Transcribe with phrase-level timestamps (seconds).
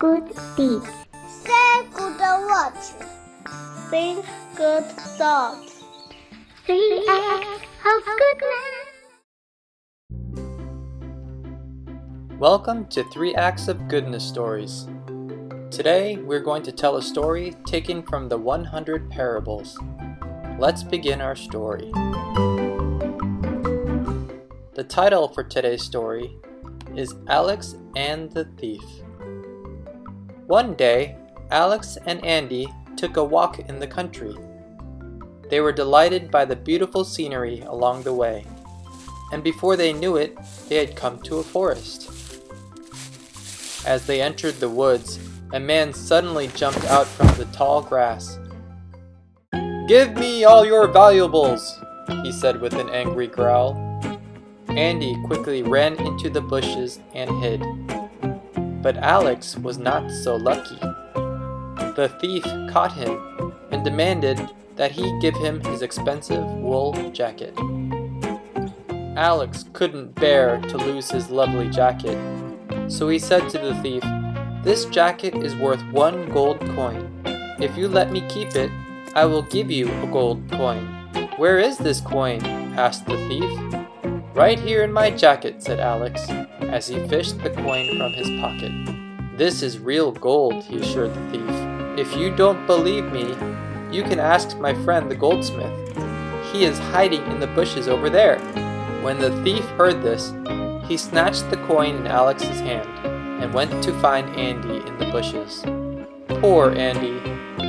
[0.00, 0.82] thief.
[1.28, 2.94] Say good words.
[3.90, 4.24] Think
[4.56, 4.86] good
[5.18, 5.84] thoughts.
[6.64, 8.78] Three acts of goodness.
[12.38, 14.88] Welcome to Three Acts of Goodness Stories.
[15.70, 19.78] Today we're going to tell a story taken from the 100 Parables.
[20.58, 21.90] Let's begin our story.
[24.72, 26.38] The title for today's story
[26.96, 28.80] is Alex and the Thief.
[30.50, 31.14] One day,
[31.52, 34.34] Alex and Andy took a walk in the country.
[35.48, 38.44] They were delighted by the beautiful scenery along the way,
[39.32, 40.36] and before they knew it,
[40.68, 42.10] they had come to a forest.
[43.86, 45.20] As they entered the woods,
[45.52, 48.40] a man suddenly jumped out from the tall grass.
[49.86, 51.78] Give me all your valuables,
[52.24, 53.76] he said with an angry growl.
[54.66, 57.62] Andy quickly ran into the bushes and hid.
[58.82, 60.78] But Alex was not so lucky.
[61.96, 64.40] The thief caught him and demanded
[64.76, 67.54] that he give him his expensive wool jacket.
[69.16, 72.16] Alex couldn't bear to lose his lovely jacket,
[72.88, 74.02] so he said to the thief,
[74.64, 77.10] This jacket is worth one gold coin.
[77.60, 78.70] If you let me keep it,
[79.14, 80.86] I will give you a gold coin.
[81.36, 82.40] Where is this coin?
[82.78, 83.50] asked the thief.
[84.34, 86.22] Right here in my jacket, said Alex,
[86.70, 88.72] as he fished the coin from his pocket.
[89.36, 91.98] This is real gold, he assured the thief.
[91.98, 93.34] If you don't believe me,
[93.90, 95.74] you can ask my friend the goldsmith.
[96.52, 98.38] He is hiding in the bushes over there.
[99.02, 100.32] When the thief heard this,
[100.86, 102.88] he snatched the coin in Alex's hand
[103.42, 105.62] and went to find Andy in the bushes.
[106.40, 107.18] Poor Andy.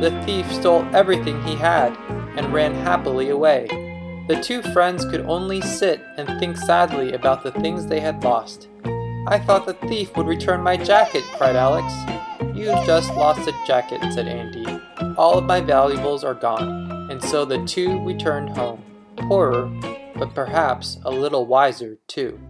[0.00, 1.96] The thief stole everything he had
[2.36, 3.68] and ran happily away.
[4.26, 8.68] The two friends could only sit and think sadly about the things they had lost.
[9.26, 11.92] I thought the thief would return my jacket, cried Alex.
[12.54, 14.64] You've just lost a jacket, said Andy.
[15.18, 17.10] All of my valuables are gone.
[17.10, 18.82] And so the two returned home,
[19.28, 19.66] poorer,
[20.16, 22.40] but perhaps a little wiser too.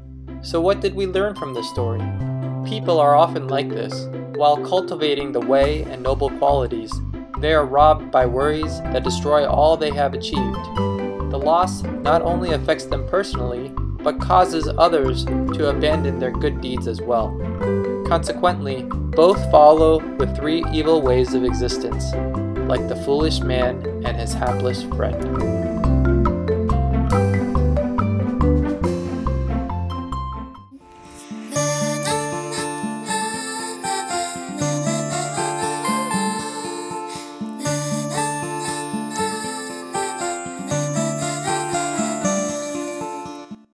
[0.43, 2.03] So, what did we learn from this story?
[2.65, 4.07] People are often like this.
[4.37, 6.93] While cultivating the way and noble qualities,
[7.41, 10.94] they are robbed by worries that destroy all they have achieved.
[11.35, 13.73] The loss not only affects them personally,
[14.05, 17.37] but causes others to abandon their good deeds as well.
[18.07, 22.13] Consequently, both follow the three evil ways of existence,
[22.69, 25.74] like the foolish man and his hapless friend.